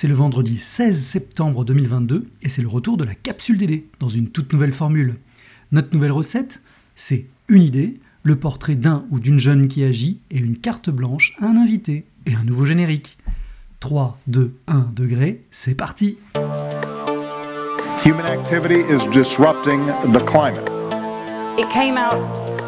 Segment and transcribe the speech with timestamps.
[0.00, 4.08] C'est le vendredi 16 septembre 2022 et c'est le retour de la capsule DD dans
[4.08, 5.16] une toute nouvelle formule.
[5.72, 6.62] Notre nouvelle recette,
[6.94, 11.34] c'est une idée, le portrait d'un ou d'une jeune qui agit et une carte blanche
[11.40, 13.18] à un invité et un nouveau générique.
[13.80, 16.16] 3, 2, 1 degré, c'est parti
[18.04, 19.80] Human activity is disrupting
[20.12, 20.70] the climate.
[21.58, 22.20] It came out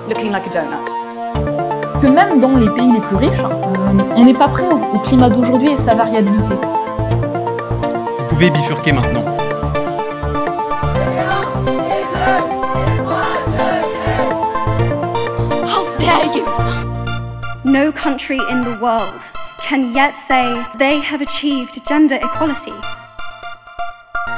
[0.09, 2.01] looking like a donut.
[2.03, 4.99] que même dans les pays les plus riches, euh, on n'est pas prêt au, au
[4.99, 6.57] climat d'aujourd'hui et sa variabilité.
[8.41, 9.25] Pouvez bifurquer maintenant.
[15.67, 16.47] How dare you!
[17.71, 19.21] No country in the world
[19.59, 22.73] can yet say they have achieved gender equality.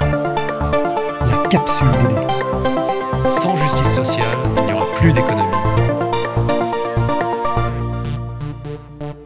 [0.00, 3.28] La capsule DD.
[3.28, 5.46] Sans justice sociale, il n'y aura plus d'économie.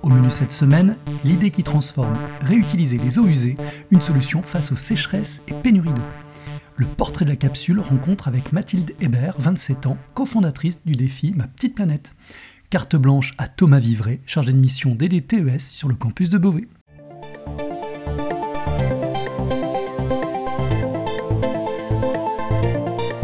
[0.03, 3.57] Au menu cette semaine, l'idée qui transforme, réutiliser les eaux usées,
[3.91, 6.03] une solution face aux sécheresses et pénuries d'eau.
[6.77, 11.49] Le portrait de la capsule rencontre avec Mathilde Hébert, 27 ans, cofondatrice du défi Ma
[11.49, 12.15] Petite Planète.
[12.71, 16.69] Carte blanche à Thomas Vivray, chargé de mission DDTES sur le campus de Beauvais.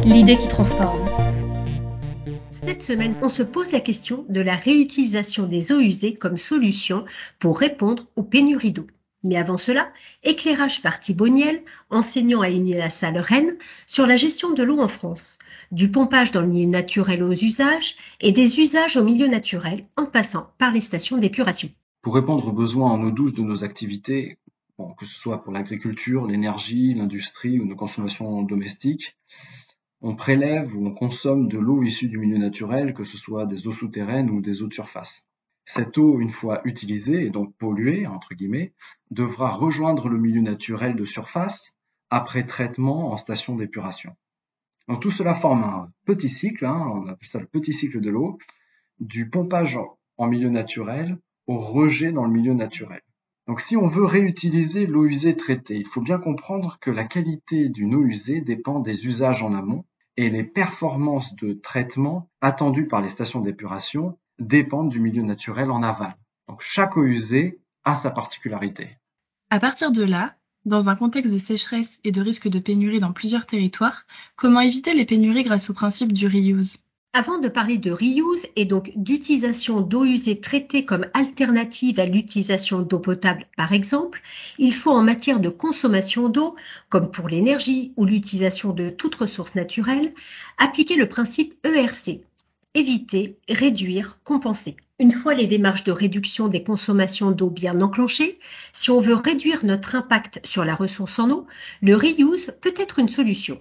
[0.05, 1.12] L'idée qui transforme.
[2.83, 7.05] Semaine, on se pose la question de la réutilisation des eaux usées comme solution
[7.38, 8.88] pour répondre aux pénuries d'eau.
[9.22, 9.92] Mais avant cela,
[10.25, 15.38] éclairage par Thibaut Niel, enseignant à Unilassal Rennes, sur la gestion de l'eau en France,
[15.70, 20.06] du pompage dans le milieu naturel aux usages et des usages au milieu naturel en
[20.06, 21.70] passant par les stations d'épuration.
[22.03, 24.38] Pour répondre aux besoins en eau douce de nos activités,
[24.98, 29.16] que ce soit pour l'agriculture, l'énergie, l'industrie ou nos consommations domestiques,
[30.05, 33.69] on prélève ou on consomme de l'eau issue du milieu naturel, que ce soit des
[33.69, 35.22] eaux souterraines ou des eaux de surface.
[35.64, 38.72] Cette eau, une fois utilisée et donc polluée, entre guillemets,
[39.12, 41.78] devra rejoindre le milieu naturel de surface
[42.11, 44.17] après traitement en station d'épuration.
[44.89, 48.11] Donc tout cela forme un petit cycle, hein, on appelle ça le petit cycle de
[48.11, 48.38] l'eau,
[48.98, 49.78] du pompage
[50.16, 51.16] en milieu naturel
[51.47, 53.03] au rejet dans le milieu naturel.
[53.47, 57.69] Donc si on veut réutiliser l'eau usée traitée, il faut bien comprendre que la qualité
[57.69, 59.84] d'une eau usée dépend des usages en amont
[60.17, 65.83] et les performances de traitement attendues par les stations d'épuration dépendent du milieu naturel en
[65.83, 66.17] aval.
[66.49, 68.99] Donc chaque eau usée a sa particularité.
[69.51, 73.12] À partir de là, dans un contexte de sécheresse et de risque de pénurie dans
[73.12, 74.06] plusieurs territoires,
[74.37, 76.78] comment éviter les pénuries grâce au principe du reuse?
[77.15, 82.81] Avant de parler de reuse et donc d'utilisation d'eau usée traitée comme alternative à l'utilisation
[82.81, 84.23] d'eau potable par exemple,
[84.56, 86.56] il faut en matière de consommation d'eau,
[86.89, 90.15] comme pour l'énergie ou l'utilisation de toute ressource naturelle,
[90.56, 92.22] appliquer le principe ERC.
[92.72, 94.78] Éviter, réduire, compenser.
[94.99, 98.39] Une fois les démarches de réduction des consommations d'eau bien enclenchées,
[98.72, 101.47] si on veut réduire notre impact sur la ressource en eau,
[101.83, 103.61] le reuse peut être une solution.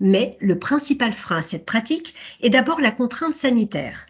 [0.00, 4.06] Mais le principal frein à cette pratique est d'abord la contrainte sanitaire.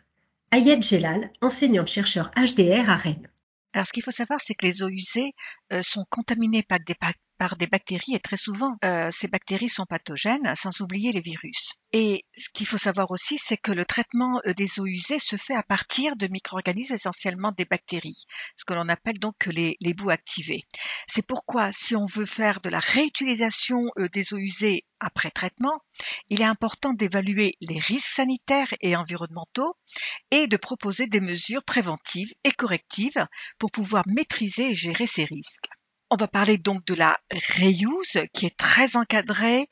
[0.53, 3.29] Ayed Gelal, enseignante-chercheur HDR à Rennes.
[3.73, 5.33] Alors, ce qu'il faut savoir, c'est que les eaux usées
[5.73, 6.95] euh, sont contaminées par des,
[7.39, 11.75] par des bactéries et très souvent, euh, ces bactéries sont pathogènes, sans oublier les virus.
[11.93, 15.37] Et ce qu'il faut savoir aussi, c'est que le traitement euh, des eaux usées se
[15.37, 18.25] fait à partir de micro-organismes, essentiellement des bactéries,
[18.57, 20.65] ce que l'on appelle donc les, les boues activées.
[21.07, 25.81] C'est pourquoi, si on veut faire de la réutilisation euh, des eaux usées après traitement,
[26.31, 29.77] il est important d'évaluer les risques sanitaires et environnementaux
[30.31, 33.27] et de proposer des mesures préventives et correctives
[33.59, 35.69] pour pouvoir maîtriser et gérer ces risques.
[36.15, 39.67] On va parler donc de la reuse qui est très encadrée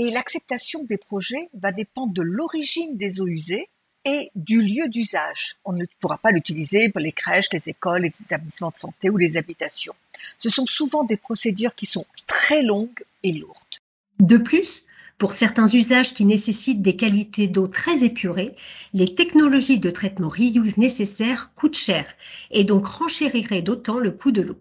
[0.00, 3.68] et l'acceptation des projets va dépendre de l'origine des eaux usées
[4.04, 5.54] et du lieu d'usage.
[5.64, 9.18] On ne pourra pas l'utiliser pour les crèches, les écoles, les établissements de santé ou
[9.18, 9.94] les habitations.
[10.40, 13.78] Ce sont souvent des procédures qui sont très longues et lourdes.
[14.18, 18.56] De plus, pour certains usages qui nécessitent des qualités d'eau très épurées,
[18.94, 22.04] les technologies de traitement reuse nécessaires coûtent cher
[22.50, 24.58] et donc renchériraient d'autant le coût de l'eau.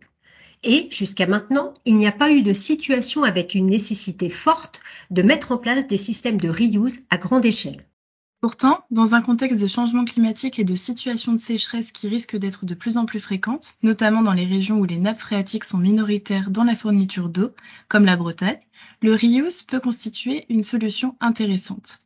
[0.64, 4.82] Et jusqu'à maintenant, il n'y a pas eu de situation avec une nécessité forte
[5.12, 7.86] de mettre en place des systèmes de reuse à grande échelle.
[8.40, 12.66] Pourtant, dans un contexte de changement climatique et de situations de sécheresse qui risquent d'être
[12.66, 16.50] de plus en plus fréquentes, notamment dans les régions où les nappes phréatiques sont minoritaires
[16.50, 17.52] dans la fourniture d'eau,
[17.88, 18.60] comme la Bretagne,
[19.02, 22.00] le reuse peut constituer une solution intéressante.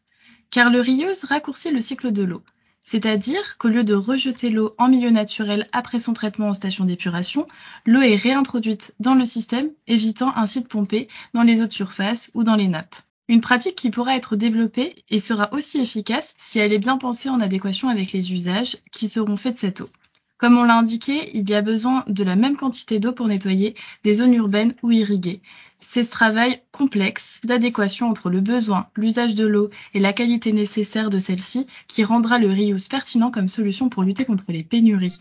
[0.51, 2.43] Car le reuse raccourcit le cycle de l'eau,
[2.87, 7.45] c'est-à-dire qu'au lieu de rejeter l'eau en milieu naturel après son traitement en station d'épuration,
[7.85, 12.31] l'eau est réintroduite dans le système, évitant ainsi de pomper dans les eaux de surface
[12.33, 12.95] ou dans les nappes.
[13.27, 17.27] Une pratique qui pourra être développée et sera aussi efficace si elle est bien pensée
[17.27, 19.89] en adéquation avec les usages qui seront faits de cette eau.
[20.37, 23.73] Comme on l'a indiqué, il y a besoin de la même quantité d'eau pour nettoyer
[24.03, 25.41] des zones urbaines ou irriguer.
[25.79, 31.09] C'est ce travail complexe d'adéquation entre le besoin, l'usage de l'eau et la qualité nécessaire
[31.09, 35.17] de celle-ci qui rendra le reuse pertinent comme solution pour lutter contre les pénuries.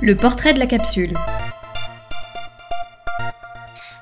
[0.00, 1.14] Le portrait de la capsule.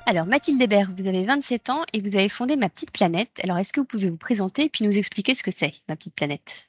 [0.07, 3.41] Alors, Mathilde Hébert, vous avez 27 ans et vous avez fondé Ma Petite Planète.
[3.43, 5.97] Alors, est-ce que vous pouvez vous présenter et puis nous expliquer ce que c'est, Ma
[5.97, 6.69] Petite Planète?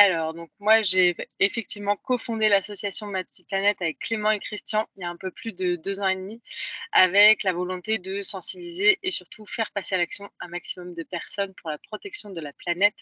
[0.00, 5.02] alors, donc moi, j'ai effectivement cofondé l'association Ma Petite Planète avec Clément et Christian il
[5.02, 6.40] y a un peu plus de deux ans et demi,
[6.92, 11.52] avec la volonté de sensibiliser et surtout faire passer à l'action un maximum de personnes
[11.54, 12.96] pour la protection de la planète.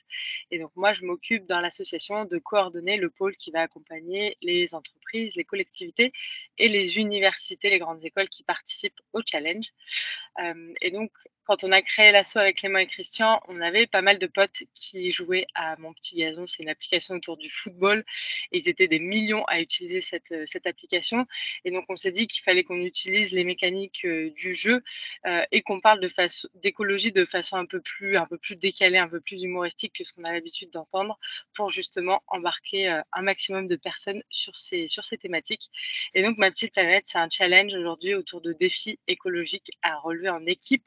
[0.50, 4.74] Et donc moi, je m'occupe dans l'association de coordonner le pôle qui va accompagner les
[4.74, 6.12] entreprises, les collectivités
[6.58, 9.68] et les universités, les grandes écoles qui participent au challenge.
[10.40, 11.10] Euh, et donc,
[11.48, 14.64] quand on a créé l'assaut avec Clément et Christian, on avait pas mal de potes
[14.74, 16.46] qui jouaient à Mon Petit Gazon.
[16.46, 18.04] C'est une application autour du football.
[18.52, 21.26] Et ils étaient des millions à utiliser cette, euh, cette application.
[21.64, 24.82] Et donc, on s'est dit qu'il fallait qu'on utilise les mécaniques euh, du jeu
[25.26, 26.08] euh, et qu'on parle de
[26.54, 30.04] d'écologie de façon un peu plus, un peu plus décalée, un peu plus humoristique que
[30.04, 31.18] ce qu'on a l'habitude d'entendre
[31.54, 35.70] pour justement embarquer un maximum de personnes sur ces, sur ces thématiques.
[36.14, 40.28] Et donc, Ma Petite Planète, c'est un challenge aujourd'hui autour de défis écologiques à relever
[40.28, 40.84] en équipe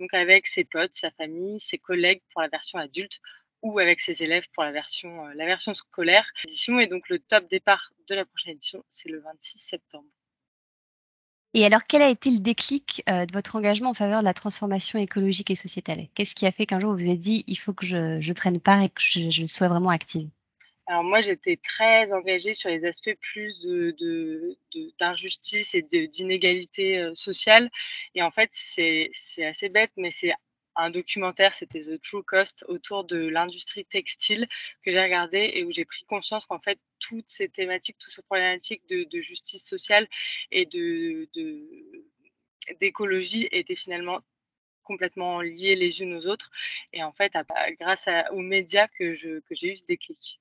[0.00, 3.20] donc avec ses potes, sa famille, ses collègues pour la version adulte
[3.64, 6.30] ou avec ses élèves pour la version, euh, la version scolaire.
[6.44, 10.06] L'édition et donc le top départ de la prochaine édition, c'est le 26 septembre.
[11.54, 14.34] Et alors, quel a été le déclic euh, de votre engagement en faveur de la
[14.34, 16.08] transformation écologique et sociétale?
[16.14, 18.60] Qu'est-ce qui a fait qu'un jour vous vous êtes dit, il faut que je, prenne
[18.60, 20.28] part et que je, sois vraiment active?
[20.86, 24.58] Alors moi, j'étais très engagée sur les aspects plus de,
[24.98, 27.70] d'injustice et d'inégalité euh, sociale.
[28.16, 29.12] Et en fait, c'est,
[29.44, 30.32] assez bête, mais c'est
[30.76, 34.48] un documentaire, c'était The True Cost, autour de l'industrie textile
[34.82, 38.22] que j'ai regardé et où j'ai pris conscience qu'en fait, toutes ces thématiques, toutes ces
[38.22, 40.08] problématiques de, justice sociale
[40.50, 41.28] et de,
[42.80, 44.20] d'écologie étaient finalement
[44.82, 46.50] complètement liées les unes aux autres.
[46.92, 47.32] Et en fait,
[47.80, 50.40] grâce aux médias que, j'ai eu ce déclic.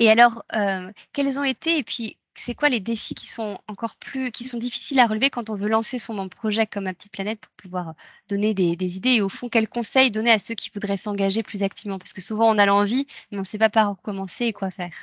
[0.00, 3.96] Et alors, euh, quels ont été, et puis c'est quoi les défis qui sont encore
[3.96, 7.12] plus, qui sont difficiles à relever quand on veut lancer son projet comme Ma Petite
[7.12, 7.94] Planète pour pouvoir
[8.28, 9.14] donner des, idées?
[9.14, 11.98] Et au fond, quels conseils donner à ceux qui voudraient s'engager plus activement?
[11.98, 14.52] Parce que souvent, on a l'envie, mais on ne sait pas par où commencer et
[14.52, 14.94] quoi faire.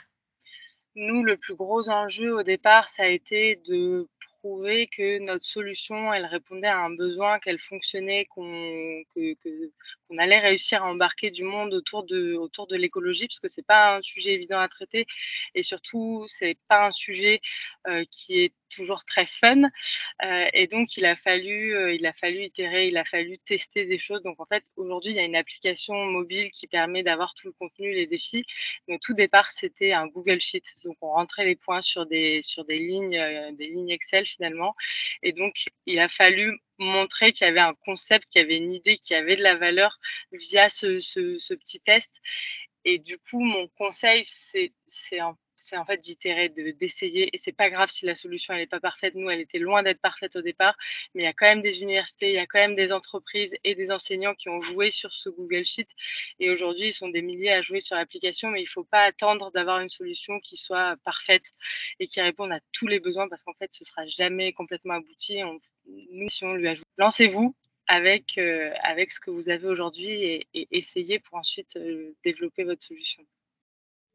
[0.96, 4.08] Nous, le plus gros enjeu au départ, ça a été de
[4.92, 9.04] que notre solution, elle répondait à un besoin, qu'elle fonctionnait, qu'on
[10.18, 13.98] allait réussir à embarquer du monde autour de, autour de l'écologie, parce que c'est pas
[13.98, 15.08] un sujet évident à traiter,
[15.56, 17.42] et surtout, c'est pas un sujet
[17.88, 19.64] euh, qui est toujours très fun.
[20.24, 23.86] Euh, et donc, il a fallu, euh, il a fallu itérer, il a fallu tester
[23.86, 24.22] des choses.
[24.24, 27.54] Donc, en fait, aujourd'hui, il y a une application mobile qui permet d'avoir tout le
[27.54, 28.46] contenu, les défis.
[28.88, 30.64] Mais tout départ, c'était un Google Sheet.
[30.84, 34.76] Donc, on rentrait les points sur des, sur des lignes, euh, des lignes Excel finalement.
[35.24, 38.72] Et donc, il a fallu montrer qu'il y avait un concept, qu'il y avait une
[38.72, 40.00] idée, qu'il y avait de la valeur
[40.32, 42.12] via ce, petit test.
[42.84, 47.30] Et du coup, mon conseil, c'est en c'est en fait d'itérer, d'essayer.
[47.34, 49.16] Et c'est pas grave si la solution elle n'est pas parfaite.
[49.16, 50.76] Nous, elle était loin d'être parfaite au départ,
[51.14, 53.56] mais il y a quand même des universités, il y a quand même des entreprises
[53.64, 55.88] et des enseignants qui ont joué sur ce Google Sheet.
[56.40, 59.52] Et aujourd'hui, ils sont des milliers à jouer sur l'application, mais il faut pas attendre
[59.52, 61.54] d'avoir une solution qui soit parfaite
[62.00, 65.40] et qui réponde à tous les besoins, parce qu'en fait, ce sera jamais complètement abouti.
[65.86, 67.56] nous, si on lui ajoute, lancez-vous,
[67.88, 70.12] avec, euh, avec ce que vous avez aujourd'hui
[70.54, 73.24] et, essayez pour ensuite euh, développer votre solution.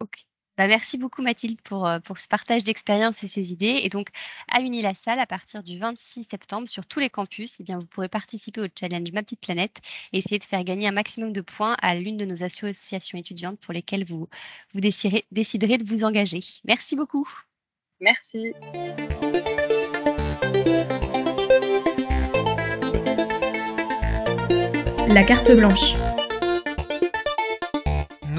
[0.00, 0.25] Ok.
[0.60, 3.80] Bah, merci beaucoup Mathilde pour, euh, pour ce partage d'expérience et ces idées.
[3.82, 4.08] Et donc,
[4.46, 8.10] à Unilassal, à partir du 26 septembre, sur tous les campus, eh bien, vous pourrez
[8.10, 9.78] participer au challenge Ma Petite Planète
[10.12, 13.58] et essayer de faire gagner un maximum de points à l'une de nos associations étudiantes
[13.58, 14.28] pour lesquelles vous,
[14.74, 16.40] vous déciderez, déciderez de vous engager.
[16.66, 17.26] Merci beaucoup.
[17.98, 18.52] Merci.
[25.08, 25.94] La carte blanche.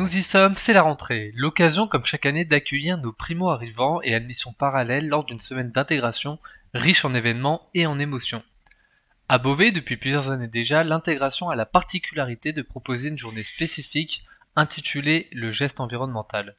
[0.01, 4.51] Nous y sommes, c'est la rentrée, l'occasion comme chaque année d'accueillir nos primo-arrivants et admissions
[4.51, 6.39] parallèles lors d'une semaine d'intégration
[6.73, 8.41] riche en événements et en émotions.
[9.29, 14.25] À Beauvais, depuis plusieurs années déjà, l'intégration a la particularité de proposer une journée spécifique
[14.55, 16.55] intitulée le geste environnemental.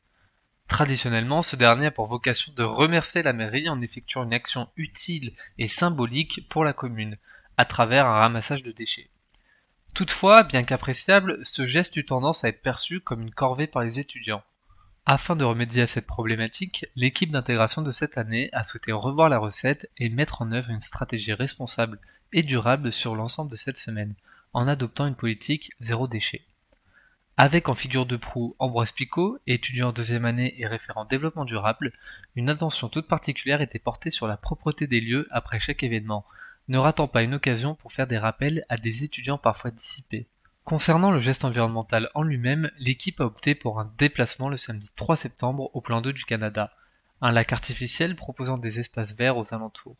[0.68, 5.32] Traditionnellement, ce dernier a pour vocation de remercier la mairie en effectuant une action utile
[5.58, 7.18] et symbolique pour la commune,
[7.56, 9.10] à travers un ramassage de déchets.
[9.94, 14.00] Toutefois, bien qu'appréciable, ce geste eut tendance à être perçu comme une corvée par les
[14.00, 14.42] étudiants.
[15.04, 19.38] Afin de remédier à cette problématique, l'équipe d'intégration de cette année a souhaité revoir la
[19.38, 21.98] recette et mettre en œuvre une stratégie responsable
[22.32, 24.14] et durable sur l'ensemble de cette semaine,
[24.54, 26.42] en adoptant une politique zéro déchet.
[27.36, 31.92] Avec en figure de proue Ambroise Picot, étudiant deuxième année et référent développement durable,
[32.36, 36.24] une attention toute particulière était portée sur la propreté des lieux après chaque événement,
[36.72, 40.26] ne ratant pas une occasion pour faire des rappels à des étudiants parfois dissipés.
[40.64, 45.16] Concernant le geste environnemental en lui-même, l'équipe a opté pour un déplacement le samedi 3
[45.16, 46.72] septembre au plan d'eau du Canada,
[47.20, 49.98] un lac artificiel proposant des espaces verts aux alentours.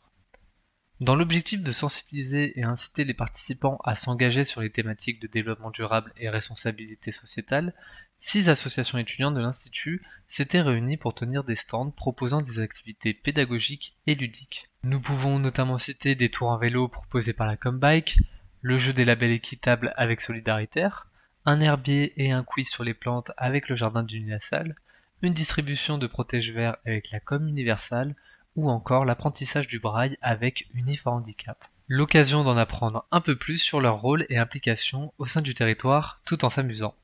[0.99, 5.69] Dans l'objectif de sensibiliser et inciter les participants à s'engager sur les thématiques de développement
[5.69, 7.75] durable et responsabilité sociétale,
[8.23, 13.97] six associations étudiantes de l'Institut s'étaient réunies pour tenir des stands proposant des activités pédagogiques
[14.07, 14.69] et ludiques.
[14.83, 18.17] Nous pouvons notamment citer des tours en vélo proposés par la Combike,
[18.61, 21.07] le jeu des labels équitables avec Solidaritaire,
[21.45, 24.75] un herbier et un quiz sur les plantes avec le jardin du Salle,
[25.21, 28.15] une distribution de protège-verts avec la com universale,
[28.55, 31.65] ou encore l'apprentissage du braille avec Unifor Handicap.
[31.89, 36.21] L'occasion d'en apprendre un peu plus sur leur rôle et implication au sein du territoire
[36.23, 36.95] tout en s'amusant.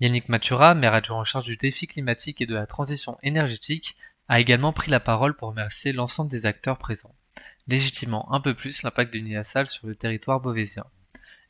[0.00, 3.96] Yannick Matura, maire adjoint en charge du défi climatique et de la transition énergétique,
[4.28, 7.16] a également pris la parole pour remercier l'ensemble des acteurs présents,
[7.66, 10.84] légitimant un peu plus l'impact d'Unilassal sur le territoire beauvaisien.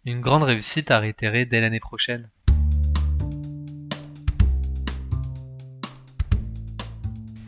[0.07, 2.31] Une grande réussite à réitérer dès l'année prochaine.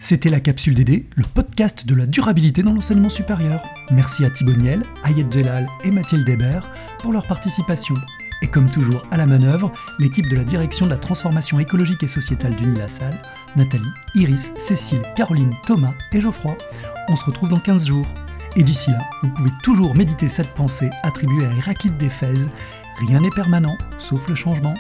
[0.00, 3.62] C'était la capsule DD, le podcast de la durabilité dans l'enseignement supérieur.
[3.90, 7.95] Merci à Thibaut Niel, Ayed Jelal et Mathilde Hébert pour leur participation.
[8.52, 12.57] Comme toujours à la manœuvre, l'équipe de la direction de la transformation écologique et sociétale
[12.57, 13.14] d'Unilassal,
[13.57, 13.85] Nathalie,
[14.16, 16.57] Iris, Cécile, Caroline, Thomas et Geoffroy.
[17.09, 18.07] On se retrouve dans 15 jours.
[18.57, 22.50] Et d'ici là, vous pouvez toujours méditer cette pensée attribuée à Héraclite d'Éphèse.
[23.07, 24.75] Rien n'est permanent, sauf le changement.